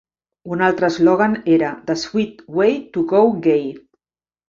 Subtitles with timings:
[0.55, 3.67] Un altre eslògan era "The sweet way to go gay".